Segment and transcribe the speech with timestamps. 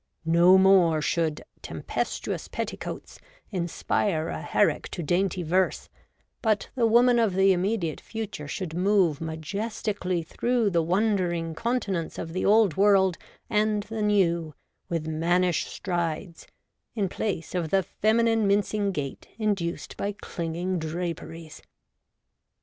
[0.25, 3.19] No more should 'tempestuous petticoats'
[3.51, 5.89] inspire a Herrick to dainty verse,
[6.41, 12.33] but the woman of the immediate future should move majestically through the wondering continents of
[12.33, 14.55] the Old World and the New
[14.89, 16.47] with mannish strides
[16.95, 21.61] in place of the feminine mincing gait induced by clinging draperies.